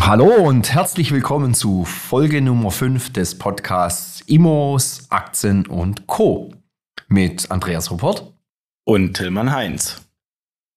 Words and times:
Hallo 0.00 0.32
und 0.32 0.72
herzlich 0.72 1.12
willkommen 1.12 1.52
zu 1.52 1.84
Folge 1.84 2.40
Nummer 2.40 2.70
5 2.70 3.12
des 3.12 3.38
Podcasts 3.38 4.22
Immos, 4.22 5.06
Aktien 5.10 5.66
und 5.66 6.06
Co. 6.06 6.52
mit 7.08 7.50
Andreas 7.50 7.90
Ruppert 7.90 8.32
und 8.84 9.14
Tillmann 9.14 9.52
Heinz. 9.52 10.00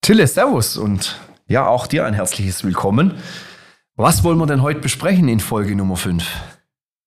Tille, 0.01 0.28
Servus 0.28 0.78
und 0.78 1.20
ja, 1.47 1.65
auch 1.65 1.88
dir 1.88 2.05
ein 2.05 2.13
herzliches 2.13 2.63
Willkommen. 2.63 3.13
Was 3.96 4.23
wollen 4.23 4.38
wir 4.38 4.46
denn 4.46 4.62
heute 4.62 4.82
besprechen 4.82 5.30
in 5.30 5.40
Folge 5.40 5.76
Nummer 5.76 5.96
5? 5.96 6.24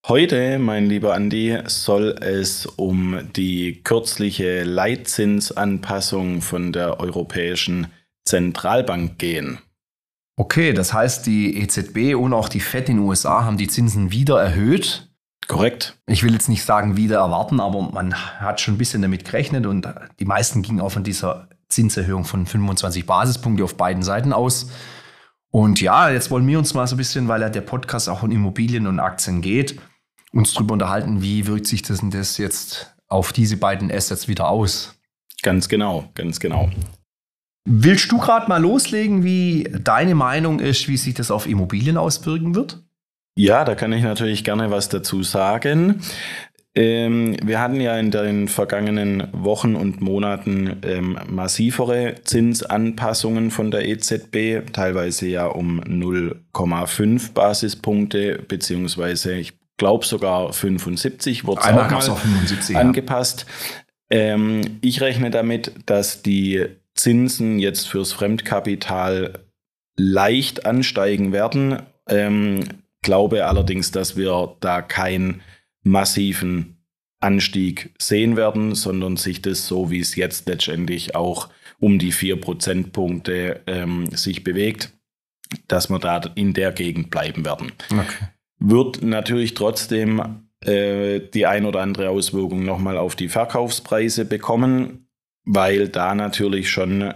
Heute, 0.09 0.59
mein 0.59 0.87
lieber 0.87 1.15
Andi, 1.15 1.59
soll 1.67 2.17
es 2.21 2.65
um 2.65 3.21
die 3.37 3.83
kürzliche 3.85 4.65
Leitzinsanpassung 4.65 6.41
von 6.41 6.73
der 6.73 6.99
Europäischen 6.99 7.89
Zentralbank 8.25 9.19
gehen. 9.19 9.59
Okay, 10.37 10.75
das 10.75 10.93
heißt, 10.93 11.27
die 11.27 11.59
EZB 11.63 12.15
und 12.15 12.35
auch 12.35 12.49
die 12.49 12.61
FED 12.61 12.91
in 12.91 12.97
den 12.99 13.07
USA 13.07 13.45
haben 13.45 13.57
die 13.57 13.69
Zinsen 13.69 14.11
wieder 14.11 14.41
erhöht. 14.41 15.11
Korrekt. 15.49 15.99
Ich 16.07 16.23
will 16.23 16.33
jetzt 16.33 16.49
nicht 16.49 16.65
sagen 16.65 16.97
wieder 16.97 17.19
erwarten, 17.19 17.61
aber 17.61 17.83
man 17.91 18.15
hat 18.15 18.61
schon 18.61 18.75
ein 18.75 18.79
bisschen 18.79 19.01
damit 19.01 19.25
gerechnet 19.25 19.65
und 19.65 19.89
die 20.19 20.25
meisten 20.25 20.63
gingen 20.63 20.81
auch 20.81 20.91
von 20.91 21.05
dieser 21.05 21.49
Zinserhöhung 21.69 22.25
von 22.25 22.47
25 22.47 23.07
Basispunkte 23.07 23.65
auf 23.65 23.77
beiden 23.77 24.03
Seiten 24.03 24.33
aus. 24.33 24.71
Und 25.51 25.81
ja, 25.81 26.11
jetzt 26.11 26.31
wollen 26.31 26.47
wir 26.47 26.59
uns 26.59 26.75
mal 26.75 26.87
so 26.87 26.97
ein 26.97 26.99
bisschen, 26.99 27.29
weil 27.29 27.41
ja 27.41 27.49
der 27.49 27.61
Podcast 27.63 28.09
auch 28.09 28.23
um 28.23 28.31
Immobilien 28.31 28.87
und 28.87 29.01
Aktien 29.01 29.41
geht, 29.41 29.81
uns 30.33 30.53
darüber 30.53 30.75
unterhalten, 30.75 31.23
wie 31.23 31.47
wirkt 31.47 31.67
sich 31.67 31.83
das 31.83 32.01
denn 32.01 32.11
das 32.11 32.37
jetzt 32.37 32.95
auf 33.09 33.33
diese 33.33 33.57
beiden 33.57 33.91
Assets 33.91 34.29
wieder 34.29 34.49
aus? 34.49 34.99
Ganz 35.43 35.69
genau, 35.69 36.11
ganz 36.15 36.41
genau. 36.41 36.69
Willst 37.69 38.13
du 38.13 38.19
gerade 38.19 38.49
mal 38.49 38.63
loslegen, 38.63 39.25
wie 39.25 39.69
deine 39.83 40.15
Meinung 40.15 40.61
ist, 40.61 40.87
wie 40.87 40.97
sich 40.97 41.15
das 41.15 41.33
auf 41.33 41.49
Immobilien 41.49 41.97
auswirken 41.97 42.55
wird? 42.55 42.81
Ja, 43.37 43.65
da 43.65 43.75
kann 43.75 43.93
ich 43.93 44.05
natürlich 44.05 44.45
gerne 44.45 44.71
was 44.71 44.89
dazu 44.89 45.25
sagen. 45.25 46.01
Ähm, 46.77 47.37
wir 47.43 47.59
hatten 47.61 47.81
ja 47.81 47.99
in 47.99 48.13
den 48.13 48.47
vergangenen 48.47 49.29
Wochen 49.33 49.75
und 49.75 50.01
Monaten 50.01 50.77
ähm, 50.85 51.19
massivere 51.29 52.15
Zinsanpassungen 52.23 53.51
von 53.51 53.73
der 53.73 53.89
EZB, 53.89 54.73
teilweise 54.73 55.27
ja 55.27 55.47
um 55.47 55.81
0,5 55.81 57.33
Basispunkte, 57.33 58.45
beziehungsweise 58.47 59.35
ich 59.35 59.55
glaube 59.77 60.07
sogar 60.07 60.53
75 60.53 61.47
wurde 61.47 61.63
es 61.63 61.67
auch 61.67 61.91
mal 61.91 62.01
75, 62.01 62.77
angepasst. 62.77 63.47
Ja. 64.13 64.19
Ähm, 64.19 64.79
ich 64.83 65.01
rechne 65.01 65.31
damit, 65.31 65.73
dass 65.87 66.23
die 66.23 66.67
Zinsen 66.97 67.59
jetzt 67.59 67.89
fürs 67.89 68.13
Fremdkapital 68.13 69.45
leicht 69.97 70.67
ansteigen 70.67 71.33
werden. 71.33 71.83
Ähm, 72.09 72.65
glaube 73.03 73.47
allerdings, 73.47 73.91
dass 73.91 74.17
wir 74.17 74.57
da 74.61 74.83
keinen 74.83 75.43
massiven 75.83 76.77
Anstieg 77.21 77.95
sehen 77.99 78.37
werden, 78.37 78.75
sondern 78.75 79.17
sich 79.17 79.41
das 79.43 79.67
so, 79.67 79.91
wie 79.91 80.01
es 80.01 80.17
jetzt 80.17 80.49
letztendlich 80.49 81.15
auch 81.15 81.49
um 81.79 81.99
die 81.99 82.13
vier 82.13 82.41
Prozentpunkte 82.41 83.63
ähm, 83.67 84.11
sich 84.11 84.45
bewegt, 84.45 84.93
dass 85.69 85.89
wir 85.89 85.99
da 85.99 86.21
in 86.35 86.53
der 86.53 86.73
Gegend 86.73 87.11
bleiben 87.11 87.45
werden. 87.45 87.73
Okay. 87.91 88.29
Wird 88.59 89.03
natürlich 89.03 89.55
trotzdem 89.55 90.43
äh, 90.65 91.21
die 91.21 91.47
ein 91.47 91.67
oder 91.67 91.81
andere 91.81 92.11
Auswirkung 92.11 92.65
nochmal 92.65 92.97
auf 92.97 93.15
die 93.17 93.29
Verkaufspreise 93.29 94.25
bekommen 94.25 95.06
weil 95.47 95.89
da 95.89 96.15
natürlich 96.15 96.71
schon 96.71 97.15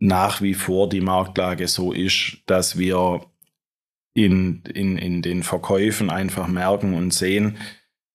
nach 0.00 0.42
wie 0.42 0.54
vor 0.54 0.88
die 0.88 1.00
Marktlage 1.00 1.68
so 1.68 1.92
ist, 1.92 2.38
dass 2.46 2.78
wir 2.78 3.26
in, 4.14 4.62
in, 4.74 4.98
in 4.98 5.22
den 5.22 5.42
Verkäufen 5.42 6.10
einfach 6.10 6.48
merken 6.48 6.94
und 6.94 7.12
sehen, 7.12 7.58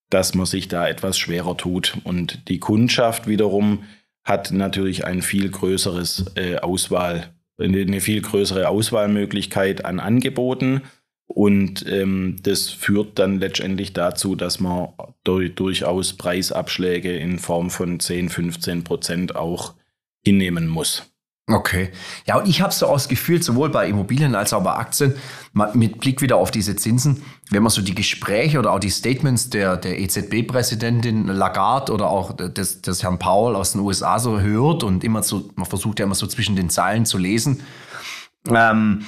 dass 0.10 0.34
man 0.34 0.46
sich 0.46 0.68
da 0.68 0.88
etwas 0.88 1.18
schwerer 1.18 1.56
tut. 1.56 1.98
Und 2.04 2.50
die 2.50 2.60
Kundschaft 2.60 3.28
wiederum 3.28 3.84
hat 4.24 4.52
natürlich 4.52 5.06
ein 5.06 5.22
viel 5.22 5.50
größeres 5.50 6.34
äh, 6.36 6.58
Auswahl, 6.58 7.34
eine 7.58 8.02
viel 8.02 8.22
größere 8.22 8.70
Auswahlmöglichkeit 8.70 9.86
an 9.86 10.00
Angeboten. 10.00 10.82
Und 11.34 11.84
ähm, 11.88 12.36
das 12.44 12.70
führt 12.70 13.18
dann 13.18 13.40
letztendlich 13.40 13.94
dazu, 13.94 14.36
dass 14.36 14.60
man 14.60 14.90
durch, 15.24 15.56
durchaus 15.56 16.14
Preisabschläge 16.14 17.18
in 17.18 17.40
Form 17.40 17.72
von 17.72 18.00
10, 18.00 18.30
15 18.30 18.84
Prozent 18.84 19.36
auch 19.36 19.74
hinnehmen 20.24 20.68
muss. 20.68 21.12
Okay. 21.48 21.90
Ja, 22.26 22.38
und 22.38 22.48
ich 22.48 22.62
habe 22.62 22.72
so 22.72 22.86
ausgefühlt, 22.86 23.44
sowohl 23.44 23.70
bei 23.70 23.90
Immobilien 23.90 24.36
als 24.36 24.54
auch 24.54 24.64
bei 24.64 24.74
Aktien, 24.74 25.16
mit 25.74 26.00
Blick 26.00 26.22
wieder 26.22 26.38
auf 26.38 26.52
diese 26.52 26.76
Zinsen, 26.76 27.24
wenn 27.50 27.64
man 27.64 27.72
so 27.72 27.82
die 27.82 27.96
Gespräche 27.96 28.60
oder 28.60 28.72
auch 28.72 28.80
die 28.80 28.92
Statements 28.92 29.50
der, 29.50 29.76
der 29.76 30.00
EZB-Präsidentin 30.00 31.28
Lagarde 31.28 31.92
oder 31.92 32.12
auch 32.12 32.34
des, 32.38 32.82
des 32.82 33.02
Herrn 33.02 33.18
Paul 33.18 33.56
aus 33.56 33.72
den 33.72 33.82
USA 33.82 34.20
so 34.20 34.40
hört 34.40 34.84
und 34.84 35.04
immer 35.04 35.24
so, 35.24 35.50
man 35.56 35.66
versucht 35.66 36.00
ja 36.00 36.06
immer 36.06 36.16
so 36.16 36.28
zwischen 36.28 36.56
den 36.56 36.70
Zeilen 36.70 37.06
zu 37.06 37.18
lesen, 37.18 37.62
ähm, 38.48 39.04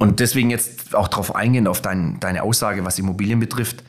und 0.00 0.18
deswegen 0.18 0.48
jetzt 0.48 0.94
auch 0.94 1.08
darauf 1.08 1.34
eingehen, 1.34 1.66
auf 1.66 1.82
dein, 1.82 2.18
deine 2.20 2.42
Aussage, 2.42 2.86
was 2.86 2.98
Immobilien 2.98 3.38
betrifft. 3.38 3.84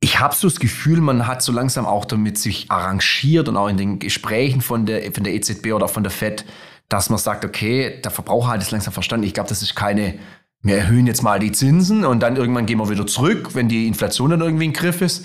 Ich 0.00 0.18
habe 0.18 0.34
so 0.34 0.48
das 0.48 0.58
Gefühl, 0.58 1.00
man 1.00 1.28
hat 1.28 1.42
so 1.42 1.52
langsam 1.52 1.86
auch 1.86 2.04
damit 2.04 2.38
sich 2.38 2.70
arrangiert 2.72 3.48
und 3.48 3.56
auch 3.56 3.68
in 3.68 3.76
den 3.76 3.98
Gesprächen 4.00 4.60
von 4.60 4.86
der, 4.86 5.12
von 5.12 5.22
der 5.22 5.34
EZB 5.34 5.74
oder 5.74 5.84
auch 5.84 5.90
von 5.90 6.02
der 6.02 6.10
FED, 6.10 6.44
dass 6.88 7.08
man 7.08 7.20
sagt, 7.20 7.44
okay, 7.44 8.00
der 8.02 8.10
Verbraucher 8.10 8.48
hat 8.48 8.62
es 8.62 8.72
langsam 8.72 8.92
verstanden. 8.92 9.26
Ich 9.26 9.32
glaube, 9.32 9.48
das 9.48 9.62
ist 9.62 9.76
keine, 9.76 10.18
wir 10.60 10.76
erhöhen 10.76 11.06
jetzt 11.06 11.22
mal 11.22 11.38
die 11.38 11.52
Zinsen 11.52 12.04
und 12.04 12.20
dann 12.20 12.34
irgendwann 12.34 12.66
gehen 12.66 12.78
wir 12.78 12.90
wieder 12.90 13.06
zurück, 13.06 13.54
wenn 13.54 13.68
die 13.68 13.86
Inflation 13.86 14.30
dann 14.30 14.40
irgendwie 14.40 14.64
im 14.64 14.72
Griff 14.72 15.02
ist. 15.02 15.24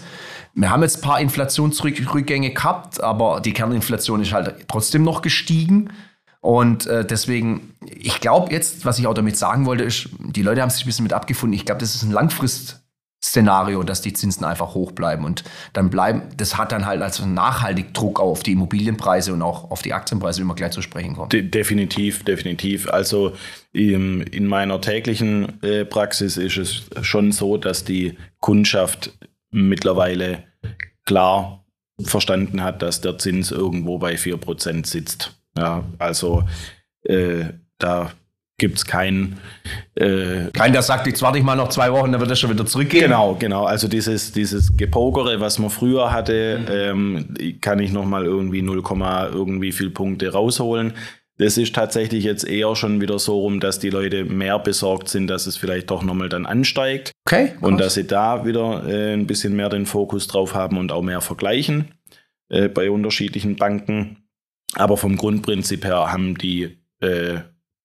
Wir 0.53 0.69
haben 0.69 0.83
jetzt 0.83 0.97
ein 0.97 1.01
paar 1.01 1.19
Inflationsrückgänge 1.19 2.51
gehabt, 2.51 3.01
aber 3.01 3.41
die 3.41 3.51
Kerninflation 3.51 4.21
ist 4.21 4.31
halt 4.31 4.67
trotzdem 4.67 5.01
noch 5.01 5.23
gestiegen. 5.23 5.89
Und 6.45 6.85
äh, 6.85 7.03
deswegen, 7.03 7.73
ich 7.89 8.21
glaube 8.21 8.53
jetzt, 8.53 8.85
was 8.85 8.99
ich 8.99 9.07
auch 9.07 9.15
damit 9.15 9.35
sagen 9.35 9.65
wollte, 9.65 9.83
ist, 9.83 10.09
die 10.19 10.43
Leute 10.43 10.61
haben 10.61 10.69
sich 10.69 10.83
ein 10.83 10.85
bisschen 10.85 11.01
mit 11.01 11.11
abgefunden. 11.11 11.55
Ich 11.55 11.65
glaube, 11.65 11.79
das 11.79 11.95
ist 11.95 12.03
ein 12.03 12.11
Langfrist-Szenario, 12.11 13.81
dass 13.81 14.03
die 14.03 14.13
Zinsen 14.13 14.45
einfach 14.45 14.75
hoch 14.75 14.91
bleiben. 14.91 15.25
Und 15.25 15.43
dann 15.73 15.89
bleiben, 15.89 16.21
das 16.37 16.55
hat 16.55 16.71
dann 16.71 16.85
halt 16.85 17.01
also 17.01 17.25
nachhaltig 17.25 17.95
Druck 17.95 18.19
auf 18.19 18.43
die 18.43 18.51
Immobilienpreise 18.51 19.33
und 19.33 19.41
auch 19.41 19.71
auf 19.71 19.81
die 19.81 19.93
Aktienpreise, 19.93 20.43
wie 20.43 20.45
wir 20.45 20.53
gleich 20.53 20.69
zu 20.69 20.83
sprechen 20.83 21.15
kommen. 21.15 21.29
De 21.29 21.41
definitiv, 21.41 22.23
definitiv. 22.23 22.91
Also 22.91 23.33
in, 23.71 24.21
in 24.21 24.45
meiner 24.45 24.79
täglichen 24.79 25.63
äh, 25.63 25.83
Praxis 25.83 26.37
ist 26.37 26.57
es 26.57 26.83
schon 27.01 27.31
so, 27.31 27.57
dass 27.57 27.85
die 27.85 28.19
Kundschaft 28.39 29.17
mittlerweile 29.49 30.43
klar 31.05 31.65
verstanden 32.03 32.61
hat, 32.61 32.83
dass 32.83 33.01
der 33.01 33.17
Zins 33.17 33.49
irgendwo 33.49 33.97
bei 33.97 34.13
4% 34.13 34.85
sitzt. 34.85 35.35
Ja, 35.57 35.83
also 35.99 36.43
äh, 37.03 37.45
da 37.77 38.11
gibt 38.57 38.77
es 38.77 38.85
keinen. 38.85 39.37
Äh, 39.95 40.49
Kein, 40.53 40.71
der 40.71 40.81
sagt, 40.81 41.07
jetzt 41.07 41.21
warte 41.21 41.37
ich 41.37 41.43
mal 41.43 41.55
noch 41.55 41.69
zwei 41.69 41.91
Wochen, 41.91 42.11
dann 42.11 42.21
wird 42.21 42.31
das 42.31 42.39
schon 42.39 42.51
wieder 42.51 42.65
zurückgehen. 42.65 43.03
Genau, 43.03 43.35
genau. 43.35 43.65
Also 43.65 43.87
dieses, 43.87 44.31
dieses 44.31 44.75
Gepokere, 44.77 45.39
was 45.39 45.59
man 45.59 45.69
früher 45.69 46.11
hatte, 46.11 46.59
mhm. 46.59 47.35
ähm, 47.37 47.59
kann 47.61 47.79
ich 47.79 47.91
noch 47.91 48.05
mal 48.05 48.25
irgendwie 48.25 48.61
0, 48.61 48.81
irgendwie 49.33 49.71
viel 49.71 49.89
Punkte 49.89 50.31
rausholen. 50.31 50.93
Das 51.37 51.57
ist 51.57 51.75
tatsächlich 51.75 52.23
jetzt 52.23 52.47
eher 52.47 52.77
schon 52.77 53.01
wieder 53.01 53.19
so 53.19 53.41
rum, 53.41 53.59
dass 53.59 53.79
die 53.79 53.89
Leute 53.89 54.23
mehr 54.23 54.57
besorgt 54.57 55.09
sind, 55.09 55.27
dass 55.27 55.47
es 55.47 55.57
vielleicht 55.57 55.91
doch 55.91 56.01
nochmal 56.01 56.29
dann 56.29 56.45
ansteigt. 56.45 57.11
Okay. 57.27 57.47
Krass. 57.47 57.61
Und 57.61 57.77
dass 57.77 57.95
sie 57.95 58.07
da 58.07 58.45
wieder 58.45 58.87
äh, 58.87 59.13
ein 59.13 59.27
bisschen 59.27 59.53
mehr 59.53 59.67
den 59.67 59.85
Fokus 59.85 60.27
drauf 60.27 60.53
haben 60.53 60.77
und 60.77 60.93
auch 60.93 61.01
mehr 61.01 61.19
vergleichen 61.19 61.91
äh, 62.47 62.69
bei 62.69 62.89
unterschiedlichen 62.89 63.57
Banken. 63.57 64.24
Aber 64.75 64.97
vom 64.97 65.17
Grundprinzip 65.17 65.85
her 65.85 66.11
haben 66.11 66.37
die 66.37 66.77
äh, 66.99 67.39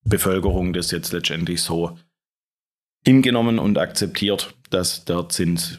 Bevölkerung 0.05 0.73
das 0.73 0.91
jetzt 0.91 1.13
letztendlich 1.13 1.63
so 1.63 1.97
hingenommen 3.05 3.59
und 3.59 3.79
akzeptiert, 3.79 4.55
dass 4.71 5.05
der 5.05 5.29
Zins 5.29 5.79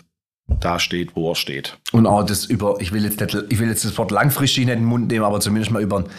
da 0.60 0.80
steht, 0.80 1.16
wo 1.16 1.32
er 1.32 1.36
steht. 1.36 1.78
Und 1.92 2.08
auch 2.08 2.24
das 2.24 2.46
über, 2.46 2.78
ich 2.80 2.92
will 2.92 3.04
jetzt, 3.04 3.20
nicht, 3.20 3.38
ich 3.50 3.60
will 3.60 3.70
jetzt 3.70 3.86
das 3.86 3.98
Wort 3.98 4.12
langfristig 4.12 4.66
nicht 4.66 4.74
in 4.74 4.80
den 4.82 4.88
Mund 4.88 5.08
nehmen, 5.10 5.24
aber 5.24 5.40
zumindest 5.40 5.72
mal 5.72 5.82
über 5.82 5.98
einen 5.98 6.10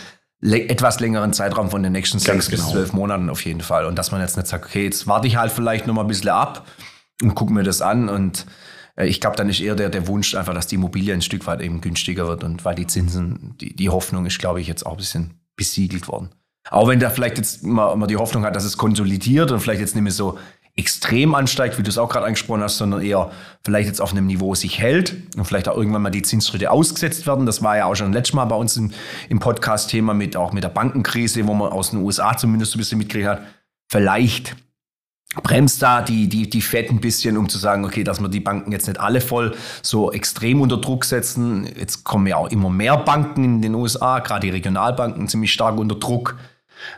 etwas 0.42 1.00
längeren 1.00 1.32
Zeitraum 1.32 1.70
von 1.70 1.82
den 1.82 1.92
nächsten 1.92 2.18
sechs 2.18 2.48
genau. 2.48 2.62
bis 2.62 2.72
zwölf 2.72 2.92
Monaten 2.92 3.30
auf 3.30 3.44
jeden 3.44 3.60
Fall. 3.60 3.84
Und 3.84 3.98
dass 3.98 4.10
man 4.10 4.20
jetzt 4.20 4.36
nicht 4.36 4.48
sagt, 4.48 4.64
okay, 4.64 4.84
jetzt 4.84 5.06
warte 5.06 5.26
ich 5.26 5.36
halt 5.36 5.52
vielleicht 5.52 5.86
noch 5.86 5.94
mal 5.94 6.02
ein 6.02 6.08
bisschen 6.08 6.30
ab 6.30 6.66
und 7.22 7.34
gucke 7.34 7.52
mir 7.52 7.62
das 7.62 7.82
an 7.82 8.08
und 8.08 8.46
ich 8.96 9.20
glaube, 9.20 9.36
dann 9.36 9.48
ist 9.48 9.60
eher 9.60 9.74
der, 9.74 9.88
der 9.88 10.06
Wunsch 10.06 10.34
einfach, 10.34 10.54
dass 10.54 10.66
die 10.66 10.74
Immobilie 10.74 11.14
ein 11.14 11.22
Stück 11.22 11.46
weit 11.46 11.60
eben 11.62 11.80
günstiger 11.80 12.28
wird 12.28 12.44
und 12.44 12.64
weil 12.64 12.74
die 12.74 12.86
Zinsen, 12.86 13.54
die, 13.60 13.74
die 13.74 13.88
Hoffnung 13.88 14.26
ist, 14.26 14.38
glaube 14.38 14.60
ich, 14.60 14.66
jetzt 14.66 14.84
auch 14.84 14.92
ein 14.92 14.98
bisschen 14.98 15.34
besiegelt 15.56 16.08
worden. 16.08 16.30
Auch 16.70 16.88
wenn 16.88 17.00
da 17.00 17.10
vielleicht 17.10 17.38
jetzt 17.38 17.64
mal, 17.64 17.96
mal 17.96 18.06
die 18.06 18.16
Hoffnung 18.16 18.44
hat, 18.44 18.54
dass 18.54 18.64
es 18.64 18.76
konsolidiert 18.76 19.50
und 19.50 19.60
vielleicht 19.60 19.80
jetzt 19.80 19.94
nicht 19.94 20.04
mehr 20.04 20.12
so 20.12 20.38
extrem 20.74 21.34
ansteigt, 21.34 21.76
wie 21.78 21.82
du 21.82 21.90
es 21.90 21.98
auch 21.98 22.08
gerade 22.08 22.24
angesprochen 22.24 22.62
hast, 22.62 22.78
sondern 22.78 23.02
eher 23.02 23.30
vielleicht 23.62 23.88
jetzt 23.88 24.00
auf 24.00 24.12
einem 24.12 24.26
Niveau 24.26 24.54
sich 24.54 24.78
hält 24.78 25.14
und 25.36 25.44
vielleicht 25.44 25.68
auch 25.68 25.76
irgendwann 25.76 26.00
mal 26.00 26.10
die 26.10 26.22
Zinsschritte 26.22 26.70
ausgesetzt 26.70 27.26
werden. 27.26 27.44
Das 27.44 27.62
war 27.62 27.76
ja 27.76 27.86
auch 27.86 27.94
schon 27.94 28.12
letztes 28.12 28.34
Mal 28.34 28.46
bei 28.46 28.56
uns 28.56 28.76
im, 28.76 28.90
im 29.28 29.38
Podcast-Thema 29.38 30.14
mit 30.14 30.36
auch 30.36 30.52
mit 30.52 30.64
der 30.64 30.70
Bankenkrise, 30.70 31.46
wo 31.46 31.52
man 31.52 31.72
aus 31.72 31.90
den 31.90 32.00
USA 32.00 32.36
zumindest 32.36 32.74
ein 32.74 32.78
bisschen 32.78 32.98
mitgekriegt 32.98 33.28
hat. 33.28 33.42
Vielleicht 33.90 34.56
bremst 35.42 35.82
da 35.82 36.02
die, 36.02 36.28
die, 36.28 36.48
die 36.50 36.60
Fed 36.60 36.90
ein 36.90 37.00
bisschen, 37.00 37.36
um 37.36 37.48
zu 37.48 37.58
sagen, 37.58 37.84
okay, 37.84 38.04
dass 38.04 38.20
wir 38.20 38.28
die 38.28 38.40
Banken 38.40 38.72
jetzt 38.72 38.86
nicht 38.86 39.00
alle 39.00 39.20
voll 39.20 39.54
so 39.82 40.12
extrem 40.12 40.60
unter 40.60 40.76
Druck 40.76 41.04
setzen. 41.04 41.66
Jetzt 41.78 42.04
kommen 42.04 42.26
ja 42.26 42.36
auch 42.36 42.50
immer 42.50 42.68
mehr 42.68 42.96
Banken 42.98 43.44
in 43.44 43.62
den 43.62 43.74
USA, 43.74 44.18
gerade 44.18 44.46
die 44.46 44.50
Regionalbanken 44.50 45.28
ziemlich 45.28 45.52
stark 45.52 45.78
unter 45.78 45.94
Druck. 45.94 46.36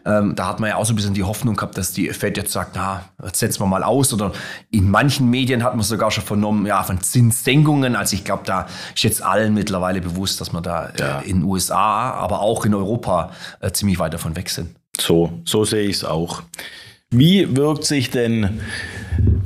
Ähm, 0.05 0.35
da 0.35 0.49
hat 0.49 0.61
man 0.61 0.71
ja 0.71 0.77
auch 0.77 0.85
so 0.85 0.93
ein 0.93 0.97
bisschen 0.97 1.15
die 1.15 1.23
Hoffnung 1.23 1.57
gehabt, 1.57 1.77
dass 1.77 1.93
die 1.93 2.09
Fed 2.11 2.37
jetzt 2.37 2.53
sagt, 2.53 2.73
na, 2.75 3.05
jetzt 3.23 3.39
setzen 3.39 3.61
wir 3.61 3.67
mal 3.67 3.83
aus. 3.83 4.13
Oder 4.13 4.33
in 4.71 4.91
manchen 4.91 5.29
Medien 5.29 5.63
hat 5.63 5.75
man 5.75 5.85
sogar 5.85 6.11
schon 6.11 6.25
vernommen, 6.25 6.67
ja, 6.67 6.83
von 6.83 7.01
Zinssenkungen. 7.01 7.97
Also 7.97 8.17
ich 8.17 8.25
glaube, 8.25 8.43
da 8.47 8.67
ist 8.95 9.03
jetzt 9.03 9.23
allen 9.23 9.55
mittlerweile 9.55 10.01
bewusst, 10.01 10.41
dass 10.41 10.53
wir 10.53 10.61
da 10.61 10.91
ja. 10.99 11.21
äh, 11.21 11.29
in 11.29 11.41
den 11.41 11.45
USA, 11.45 12.13
aber 12.13 12.41
auch 12.41 12.65
in 12.65 12.75
Europa 12.75 13.31
äh, 13.61 13.71
ziemlich 13.73 13.99
weit 13.99 14.15
davon 14.15 14.37
weg 14.37 14.51
sind. 14.51 14.75
So, 14.99 15.41
so 15.45 15.65
sehe 15.65 15.89
ich 15.89 15.97
es 15.97 16.05
auch. 16.05 16.43
Wie 17.17 17.57
wirkt 17.57 17.85
sich 17.85 18.11
denn 18.11 18.61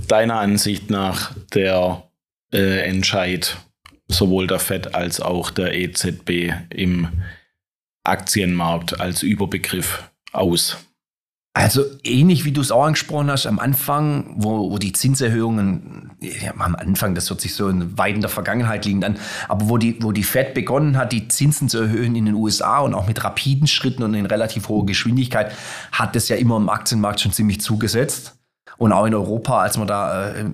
deiner 0.08 0.40
Ansicht 0.40 0.88
nach 0.88 1.34
der 1.52 2.02
äh, 2.50 2.80
Entscheid 2.88 3.58
sowohl 4.06 4.46
der 4.46 4.58
FED 4.58 4.94
als 4.94 5.20
auch 5.20 5.50
der 5.50 5.74
EZB 5.74 6.54
im 6.70 7.08
Aktienmarkt 8.04 8.98
als 8.98 9.22
Überbegriff 9.22 10.10
aus? 10.32 10.87
Also 11.54 11.84
ähnlich 12.04 12.44
wie 12.44 12.52
du 12.52 12.60
es 12.60 12.70
auch 12.70 12.84
angesprochen 12.84 13.30
hast, 13.30 13.46
am 13.46 13.58
Anfang, 13.58 14.34
wo, 14.36 14.70
wo 14.70 14.78
die 14.78 14.92
Zinserhöhungen, 14.92 16.12
ja, 16.20 16.52
am 16.56 16.76
Anfang, 16.76 17.16
das 17.16 17.28
wird 17.30 17.40
sich 17.40 17.54
so 17.54 17.68
in 17.68 17.98
weit 17.98 18.14
in 18.14 18.20
der 18.20 18.30
Vergangenheit 18.30 18.84
liegen 18.84 19.00
dann, 19.00 19.18
aber 19.48 19.68
wo 19.68 19.76
die, 19.76 20.00
wo 20.00 20.12
die 20.12 20.22
Fed 20.22 20.54
begonnen 20.54 20.96
hat, 20.96 21.10
die 21.10 21.26
Zinsen 21.26 21.68
zu 21.68 21.78
erhöhen 21.78 22.14
in 22.14 22.26
den 22.26 22.34
USA 22.34 22.78
und 22.78 22.94
auch 22.94 23.08
mit 23.08 23.24
rapiden 23.24 23.66
Schritten 23.66 24.04
und 24.04 24.14
in 24.14 24.26
relativ 24.26 24.68
hoher 24.68 24.86
Geschwindigkeit, 24.86 25.52
hat 25.90 26.14
das 26.14 26.28
ja 26.28 26.36
immer 26.36 26.58
im 26.58 26.68
Aktienmarkt 26.68 27.20
schon 27.20 27.32
ziemlich 27.32 27.60
zugesetzt. 27.60 28.38
Und 28.76 28.92
auch 28.92 29.06
in 29.06 29.14
Europa, 29.14 29.60
als 29.60 29.76
wir 29.76 29.86
da 29.86 30.30
äh, 30.30 30.44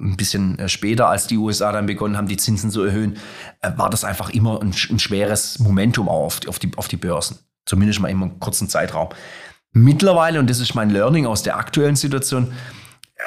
ein 0.00 0.16
bisschen 0.16 0.58
äh, 0.58 0.70
später, 0.70 1.08
als 1.08 1.26
die 1.26 1.36
USA 1.36 1.70
dann 1.70 1.84
begonnen 1.84 2.16
haben, 2.16 2.28
die 2.28 2.38
Zinsen 2.38 2.70
zu 2.70 2.82
erhöhen, 2.82 3.18
äh, 3.60 3.72
war 3.76 3.90
das 3.90 4.04
einfach 4.04 4.30
immer 4.30 4.62
ein, 4.62 4.74
ein 4.88 4.98
schweres 4.98 5.58
Momentum 5.58 6.08
auf, 6.08 6.40
auf, 6.48 6.58
die, 6.58 6.70
auf 6.76 6.88
die 6.88 6.96
Börsen. 6.96 7.38
Zumindest 7.66 8.00
mal 8.00 8.08
immer 8.08 8.26
einen 8.26 8.40
kurzen 8.40 8.70
Zeitraum. 8.70 9.10
Mittlerweile, 9.74 10.38
und 10.38 10.48
das 10.48 10.60
ist 10.60 10.74
mein 10.74 10.90
Learning 10.90 11.26
aus 11.26 11.42
der 11.42 11.56
aktuellen 11.56 11.96
Situation, 11.96 12.52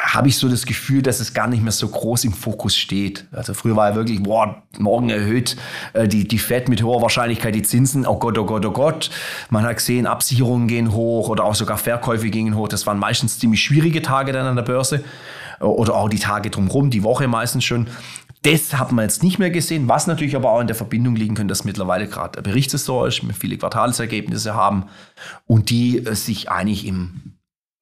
habe 0.01 0.29
ich 0.29 0.37
so 0.37 0.47
das 0.47 0.65
Gefühl, 0.65 1.01
dass 1.01 1.19
es 1.19 1.33
gar 1.33 1.47
nicht 1.47 1.61
mehr 1.61 1.71
so 1.73 1.87
groß 1.87 2.23
im 2.23 2.31
Fokus 2.31 2.77
steht. 2.77 3.25
Also 3.31 3.53
früher 3.53 3.75
war 3.75 3.89
ja 3.89 3.95
wirklich, 3.95 4.23
boah, 4.23 4.63
morgen 4.77 5.09
erhöht 5.09 5.57
äh, 5.93 6.07
die, 6.07 6.25
die 6.25 6.39
Fed 6.39 6.69
mit 6.69 6.81
hoher 6.83 7.01
Wahrscheinlichkeit 7.01 7.53
die 7.53 7.63
Zinsen. 7.63 8.07
Oh 8.07 8.17
Gott, 8.17 8.37
oh 8.37 8.45
Gott, 8.45 8.65
oh 8.65 8.71
Gott. 8.71 9.09
Man 9.49 9.65
hat 9.65 9.77
gesehen, 9.77 10.07
Absicherungen 10.07 10.67
gehen 10.67 10.93
hoch 10.93 11.27
oder 11.29 11.43
auch 11.43 11.55
sogar 11.55 11.77
Verkäufe 11.77 12.29
gingen 12.29 12.55
hoch. 12.55 12.69
Das 12.69 12.87
waren 12.87 12.97
meistens 12.99 13.39
ziemlich 13.39 13.61
schwierige 13.61 14.01
Tage 14.01 14.31
dann 14.31 14.45
an 14.45 14.55
der 14.55 14.63
Börse 14.63 15.03
oder 15.59 15.95
auch 15.95 16.09
die 16.09 16.19
Tage 16.19 16.49
drumherum, 16.49 16.89
die 16.89 17.03
Woche 17.03 17.27
meistens 17.27 17.65
schon. 17.65 17.87
Das 18.43 18.73
hat 18.77 18.91
man 18.91 19.03
jetzt 19.03 19.23
nicht 19.23 19.39
mehr 19.39 19.49
gesehen, 19.49 19.87
was 19.87 20.07
natürlich 20.07 20.35
aber 20.35 20.51
auch 20.51 20.61
in 20.61 20.67
der 20.67 20.75
Verbindung 20.75 21.15
liegen 21.15 21.35
könnte, 21.35 21.51
dass 21.51 21.63
mittlerweile 21.63 22.07
gerade 22.07 22.41
Berichtssaison 22.41 23.07
ist, 23.07 23.27
wir 23.27 23.33
viele 23.33 23.57
Quartalsergebnisse 23.57 24.53
haben 24.53 24.85
und 25.45 25.69
die 25.69 26.05
äh, 26.05 26.15
sich 26.15 26.49
eigentlich 26.49 26.85
im 26.85 27.37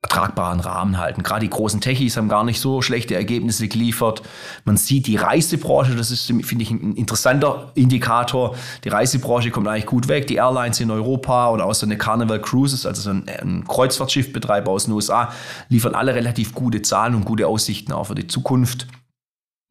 ertragbaren 0.05 0.59
Rahmen 0.59 0.99
halten. 0.99 1.23
Gerade 1.23 1.41
die 1.41 1.49
großen 1.49 1.81
Techies 1.81 2.15
haben 2.15 2.29
gar 2.29 2.43
nicht 2.43 2.59
so 2.59 2.83
schlechte 2.83 3.15
Ergebnisse 3.15 3.67
geliefert. 3.67 4.21
Man 4.63 4.77
sieht 4.77 5.07
die 5.07 5.15
Reisebranche, 5.15 5.95
das 5.95 6.11
ist, 6.11 6.27
finde 6.27 6.63
ich, 6.63 6.69
ein 6.69 6.95
interessanter 6.95 7.71
Indikator. 7.73 8.55
Die 8.83 8.89
Reisebranche 8.89 9.49
kommt 9.49 9.67
eigentlich 9.67 9.87
gut 9.87 10.07
weg. 10.07 10.27
Die 10.27 10.35
Airlines 10.35 10.79
in 10.79 10.91
Europa 10.91 11.49
oder 11.49 11.65
auch 11.65 11.73
so 11.73 11.87
eine 11.87 11.97
Carnival 11.97 12.39
Cruises, 12.39 12.85
also 12.85 13.01
so 13.01 13.09
ein, 13.09 13.27
ein 13.27 13.65
Kreuzfahrtschiffbetreiber 13.67 14.71
aus 14.71 14.85
den 14.85 14.93
USA, 14.93 15.33
liefern 15.69 15.95
alle 15.95 16.13
relativ 16.13 16.53
gute 16.53 16.83
Zahlen 16.83 17.15
und 17.15 17.25
gute 17.25 17.47
Aussichten 17.47 17.91
auch 17.91 18.05
für 18.05 18.15
die 18.15 18.27
Zukunft. 18.27 18.85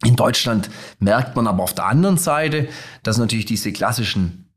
In 0.05 0.17
Deutschland 0.17 0.71
merkt 0.99 1.35
man 1.35 1.47
aber 1.47 1.63
auf 1.63 1.75
der 1.75 1.87
anderen 1.87 2.19
Seite, 2.19 2.69
dass 3.03 3.19
natürlich 3.19 3.47
diese 3.47 3.73
klassischen 3.73 4.51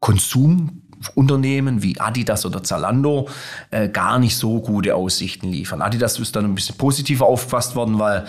Konsumunternehmen 0.00 1.82
wie 1.82 1.98
Adidas 2.00 2.44
oder 2.44 2.62
Zalando 2.62 3.28
äh, 3.70 3.88
gar 3.88 4.18
nicht 4.18 4.36
so 4.36 4.60
gute 4.60 4.94
Aussichten 4.94 5.48
liefern. 5.48 5.82
Adidas 5.82 6.18
ist 6.18 6.34
dann 6.34 6.44
ein 6.44 6.54
bisschen 6.54 6.76
positiver 6.76 7.26
aufgefasst 7.26 7.76
worden, 7.76 7.98
weil, 7.98 8.26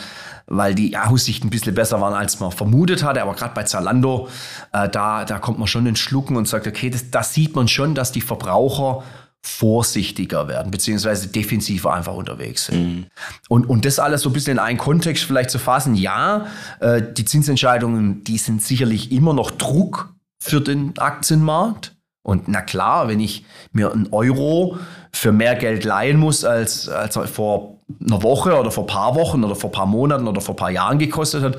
weil 0.48 0.76
die 0.76 0.96
Aussichten 0.96 1.48
ein 1.48 1.52
bisschen 1.52 1.76
besser 1.76 2.02
waren, 2.02 2.14
als 2.14 2.40
man 2.40 2.52
vermutet 2.52 3.04
hatte. 3.04 3.22
Aber 3.22 3.34
gerade 3.34 3.54
bei 3.56 3.64
Zalando, 3.64 4.30
äh, 4.72 4.88
da, 4.90 5.26
da 5.26 5.40
kommt 5.40 5.58
man 5.60 5.68
schon 5.68 5.86
ins 5.88 6.00
Schlucken 6.00 6.38
und 6.38 6.48
sagt, 6.48 6.68
okay, 6.68 6.90
das, 6.90 7.10
das 7.12 7.34
sieht 7.34 7.56
man 7.56 7.68
schon, 7.68 7.96
dass 7.96 8.12
die 8.12 8.22
Verbraucher 8.22 9.04
vorsichtiger 9.42 10.48
werden, 10.48 10.72
beziehungsweise 10.72 11.28
defensiver 11.28 11.94
einfach 11.94 12.14
unterwegs 12.14 12.66
sind. 12.66 12.96
Mhm. 12.96 13.06
Und, 13.48 13.70
und 13.70 13.86
das 13.86 14.00
alles 14.00 14.22
so 14.22 14.30
ein 14.30 14.34
bisschen 14.34 14.54
in 14.54 14.60
einen 14.60 14.78
Kontext 14.78 15.24
vielleicht 15.24 15.50
zu 15.50 15.60
fassen, 15.60 15.96
ja, 15.96 16.48
äh, 16.80 17.02
die 17.02 17.26
Zinsentscheidungen, 17.26 18.24
die 18.24 18.38
sind 18.38 18.62
sicherlich 18.62 19.12
immer 19.12 19.34
noch 19.34 19.52
Druck 19.52 20.14
für 20.42 20.62
den 20.62 20.98
Aktienmarkt. 20.98 21.96
Und 22.22 22.48
na 22.48 22.62
klar, 22.62 23.08
wenn 23.08 23.20
ich 23.20 23.46
mir 23.72 23.92
einen 23.92 24.10
Euro 24.12 24.78
für 25.12 25.32
mehr 25.32 25.56
Geld 25.56 25.86
leihen 25.86 26.18
muss, 26.18 26.44
als, 26.44 26.90
als 26.90 27.18
vor 27.32 27.80
einer 28.06 28.22
Woche 28.22 28.60
oder 28.60 28.72
vor 28.72 28.84
ein 28.84 28.88
paar 28.88 29.16
Wochen 29.16 29.44
oder 29.44 29.56
vor 29.56 29.70
ein 29.70 29.74
paar 29.74 29.86
Monaten 29.86 30.28
oder 30.28 30.42
vor 30.42 30.54
ein 30.54 30.58
paar 30.58 30.70
Jahren 30.70 31.00
gekostet 31.00 31.44
hat, 31.44 31.58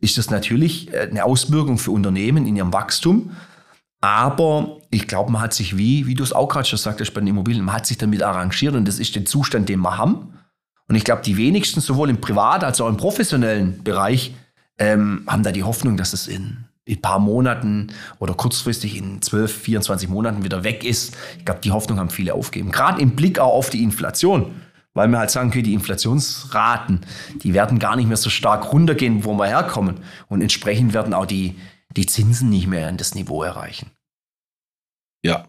ist 0.00 0.18
das 0.18 0.30
natürlich 0.30 0.92
äh, 0.92 1.08
eine 1.10 1.24
Auswirkung 1.24 1.78
für 1.78 1.90
Unternehmen 1.92 2.46
in 2.46 2.56
ihrem 2.56 2.72
Wachstum. 2.72 3.30
Aber 4.00 4.81
ich 4.92 5.08
glaube, 5.08 5.32
man 5.32 5.40
hat 5.40 5.54
sich, 5.54 5.78
wie, 5.78 6.06
wie 6.06 6.14
du 6.14 6.22
es 6.22 6.34
auch 6.34 6.48
gerade 6.48 6.68
schon 6.68 6.78
sagtest 6.78 7.14
bei 7.14 7.20
den 7.20 7.28
Immobilien, 7.28 7.64
man 7.64 7.74
hat 7.74 7.86
sich 7.86 7.96
damit 7.96 8.22
arrangiert 8.22 8.74
und 8.74 8.86
das 8.86 8.98
ist 8.98 9.16
der 9.16 9.24
Zustand, 9.24 9.70
den 9.70 9.80
wir 9.80 9.96
haben. 9.96 10.34
Und 10.86 10.96
ich 10.96 11.04
glaube, 11.04 11.22
die 11.22 11.38
wenigsten, 11.38 11.80
sowohl 11.80 12.10
im 12.10 12.20
Privat- 12.20 12.62
als 12.62 12.78
auch 12.78 12.88
im 12.90 12.98
professionellen 12.98 13.82
Bereich, 13.82 14.34
ähm, 14.78 15.24
haben 15.26 15.42
da 15.42 15.50
die 15.50 15.62
Hoffnung, 15.62 15.96
dass 15.96 16.12
es 16.12 16.28
in, 16.28 16.64
in 16.84 16.96
ein 16.96 17.00
paar 17.00 17.20
Monaten 17.20 17.86
oder 18.18 18.34
kurzfristig 18.34 18.98
in 18.98 19.22
12, 19.22 19.62
24 19.62 20.10
Monaten 20.10 20.44
wieder 20.44 20.62
weg 20.62 20.84
ist. 20.84 21.16
Ich 21.38 21.46
glaube, 21.46 21.60
die 21.64 21.70
Hoffnung 21.70 21.98
haben 21.98 22.10
viele 22.10 22.34
aufgegeben. 22.34 22.70
Gerade 22.70 23.00
im 23.00 23.12
Blick 23.12 23.38
auch 23.38 23.54
auf 23.54 23.70
die 23.70 23.82
Inflation. 23.82 24.54
Weil 24.92 25.08
wir 25.08 25.18
halt 25.18 25.30
sagen, 25.30 25.48
okay, 25.48 25.62
die 25.62 25.72
Inflationsraten, 25.72 27.00
die 27.42 27.54
werden 27.54 27.78
gar 27.78 27.96
nicht 27.96 28.08
mehr 28.08 28.18
so 28.18 28.28
stark 28.28 28.74
runtergehen, 28.74 29.24
wo 29.24 29.32
wir 29.32 29.46
herkommen. 29.46 30.00
Und 30.28 30.42
entsprechend 30.42 30.92
werden 30.92 31.14
auch 31.14 31.24
die, 31.24 31.56
die 31.96 32.04
Zinsen 32.04 32.50
nicht 32.50 32.66
mehr 32.66 32.88
an 32.88 32.98
das 32.98 33.14
Niveau 33.14 33.42
erreichen. 33.42 33.90
Ja, 35.24 35.46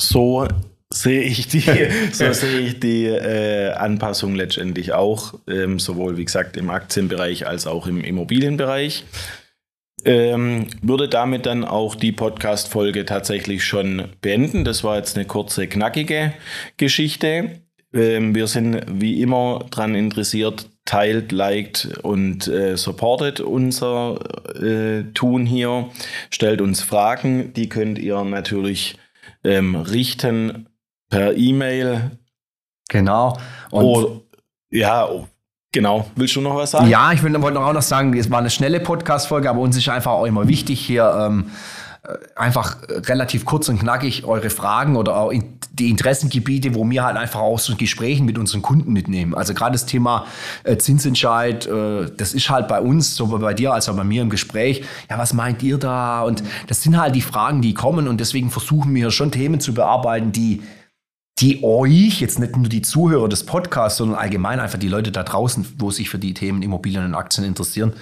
so 0.00 0.46
sehe 0.92 1.22
ich 1.22 1.48
die, 1.48 1.64
so 2.12 2.32
sehe 2.32 2.60
ich 2.60 2.80
die 2.80 3.06
äh, 3.06 3.72
Anpassung 3.72 4.34
letztendlich 4.34 4.92
auch, 4.92 5.34
ähm, 5.48 5.78
sowohl 5.78 6.16
wie 6.16 6.24
gesagt 6.24 6.56
im 6.56 6.70
Aktienbereich 6.70 7.46
als 7.46 7.66
auch 7.66 7.86
im 7.86 8.02
Immobilienbereich. 8.02 9.04
Ähm, 10.04 10.68
würde 10.82 11.08
damit 11.08 11.46
dann 11.46 11.64
auch 11.64 11.94
die 11.94 12.12
Podcast-Folge 12.12 13.06
tatsächlich 13.06 13.64
schon 13.64 14.08
beenden. 14.20 14.64
Das 14.64 14.84
war 14.84 14.96
jetzt 14.96 15.16
eine 15.16 15.26
kurze, 15.26 15.66
knackige 15.66 16.34
Geschichte. 16.76 17.62
Ähm, 17.92 18.34
wir 18.34 18.46
sind 18.46 18.84
wie 18.88 19.22
immer 19.22 19.64
daran 19.70 19.94
interessiert, 19.94 20.68
teilt, 20.86 21.32
liked 21.32 21.98
und 22.02 22.48
äh, 22.48 22.76
supportet 22.76 23.40
unser 23.40 24.18
äh, 24.54 25.02
Tun 25.12 25.44
hier. 25.44 25.90
Stellt 26.30 26.62
uns 26.62 26.80
Fragen, 26.80 27.52
die 27.52 27.68
könnt 27.68 27.98
ihr 27.98 28.24
natürlich 28.24 28.98
ähm, 29.44 29.76
richten 29.76 30.68
per 31.10 31.36
E-Mail. 31.36 32.12
Genau. 32.88 33.38
Und 33.70 33.84
Oder, 33.84 34.20
ja, 34.70 35.08
Genau. 35.72 36.06
Willst 36.14 36.34
du 36.34 36.40
noch 36.40 36.56
was 36.56 36.70
sagen? 36.70 36.88
Ja, 36.88 37.12
ich 37.12 37.22
wollte 37.22 37.60
auch 37.60 37.72
noch 37.74 37.82
sagen, 37.82 38.16
es 38.16 38.30
war 38.30 38.38
eine 38.38 38.48
schnelle 38.48 38.80
Podcast-Folge, 38.80 39.50
aber 39.50 39.60
uns 39.60 39.76
ist 39.76 39.86
einfach 39.90 40.12
auch 40.12 40.24
immer 40.24 40.48
wichtig, 40.48 40.80
hier 40.80 41.04
ähm, 41.28 41.50
äh, 41.50 41.85
einfach 42.34 42.76
relativ 42.88 43.44
kurz 43.44 43.68
und 43.68 43.78
knackig 43.78 44.24
eure 44.24 44.50
Fragen 44.50 44.96
oder 44.96 45.16
auch 45.16 45.32
die 45.72 45.90
Interessengebiete, 45.90 46.74
wo 46.74 46.88
wir 46.88 47.04
halt 47.04 47.16
einfach 47.16 47.40
auch 47.40 47.58
so 47.58 47.76
Gesprächen 47.76 48.24
mit 48.24 48.38
unseren 48.38 48.62
Kunden 48.62 48.92
mitnehmen. 48.92 49.34
Also 49.34 49.54
gerade 49.54 49.72
das 49.72 49.86
Thema 49.86 50.26
äh, 50.64 50.76
Zinsentscheid, 50.76 51.66
äh, 51.66 52.10
das 52.16 52.32
ist 52.32 52.48
halt 52.48 52.68
bei 52.68 52.80
uns, 52.80 53.14
sowohl 53.14 53.40
bei 53.40 53.54
dir 53.54 53.72
als 53.72 53.88
auch 53.88 53.96
bei 53.96 54.04
mir 54.04 54.22
im 54.22 54.30
Gespräch. 54.30 54.84
Ja, 55.10 55.18
was 55.18 55.32
meint 55.34 55.62
ihr 55.62 55.78
da? 55.78 56.22
Und 56.22 56.42
das 56.66 56.82
sind 56.82 56.98
halt 56.98 57.14
die 57.14 57.20
Fragen, 57.20 57.60
die 57.60 57.74
kommen 57.74 58.08
und 58.08 58.20
deswegen 58.20 58.50
versuchen 58.50 58.94
wir 58.94 59.10
schon 59.10 59.30
Themen 59.30 59.60
zu 59.60 59.74
bearbeiten, 59.74 60.32
die 60.32 60.62
die 61.38 61.62
euch, 61.62 62.22
jetzt 62.22 62.38
nicht 62.38 62.56
nur 62.56 62.66
die 62.66 62.80
Zuhörer 62.80 63.28
des 63.28 63.44
Podcasts, 63.44 63.98
sondern 63.98 64.18
allgemein 64.18 64.58
einfach 64.58 64.78
die 64.78 64.88
Leute 64.88 65.12
da 65.12 65.22
draußen, 65.22 65.66
wo 65.78 65.90
sich 65.90 66.08
für 66.08 66.18
die 66.18 66.32
Themen 66.32 66.62
Immobilien 66.62 67.04
und 67.04 67.14
Aktien 67.14 67.44
interessieren, 67.44 67.92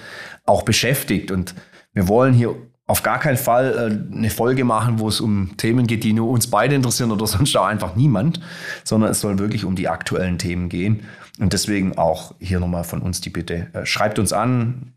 auch 0.45 0.63
beschäftigt. 0.63 1.31
Und 1.31 1.53
wir 1.91 2.07
wollen 2.07 2.33
hier 2.33 2.55
auf 2.87 3.01
gar 3.01 3.19
keinen 3.19 3.37
Fall 3.37 3.73
äh, 4.11 4.15
eine 4.15 4.29
Folge 4.29 4.63
machen, 4.63 4.99
wo 4.99 5.07
es 5.07 5.19
um 5.19 5.57
Themen 5.57 5.87
geht, 5.87 6.03
die 6.03 6.13
nur 6.13 6.29
uns 6.29 6.49
beide 6.49 6.75
interessieren 6.75 7.11
oder 7.11 7.27
sonst 7.27 7.55
auch 7.57 7.65
einfach 7.65 7.95
niemand, 7.95 8.39
sondern 8.83 9.11
es 9.11 9.21
soll 9.21 9.39
wirklich 9.39 9.65
um 9.65 9.75
die 9.75 9.89
aktuellen 9.89 10.37
Themen 10.37 10.69
gehen. 10.69 11.05
Und 11.39 11.53
deswegen 11.53 11.97
auch 11.97 12.35
hier 12.39 12.59
nochmal 12.59 12.83
von 12.83 13.01
uns 13.01 13.21
die 13.21 13.29
Bitte, 13.29 13.67
äh, 13.73 13.85
schreibt 13.85 14.19
uns 14.19 14.33
an, 14.33 14.93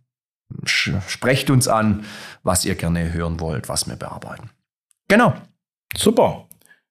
sprecht 0.65 1.51
uns 1.51 1.69
an, 1.69 2.05
was 2.43 2.65
ihr 2.65 2.75
gerne 2.75 3.13
hören 3.13 3.41
wollt, 3.41 3.69
was 3.69 3.89
wir 3.89 3.97
bearbeiten. 3.97 4.51
Genau. 5.09 5.35
Super. 5.97 6.47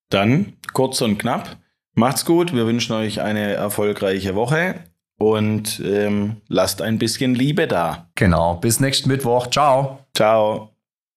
Dann 0.09 0.53
kurz 0.73 1.01
und 1.01 1.17
knapp. 1.17 1.57
Macht's 1.93 2.25
gut. 2.25 2.53
Wir 2.53 2.65
wünschen 2.65 2.93
euch 2.93 3.21
eine 3.21 3.53
erfolgreiche 3.53 4.35
Woche 4.35 4.75
und 5.17 5.81
ähm, 5.83 6.37
lasst 6.47 6.81
ein 6.81 6.99
bisschen 6.99 7.35
Liebe 7.35 7.67
da. 7.67 8.09
Genau. 8.15 8.55
Bis 8.55 8.79
nächsten 8.79 9.09
Mittwoch. 9.09 9.47
Ciao. 9.47 10.05
Ciao. 10.15 10.76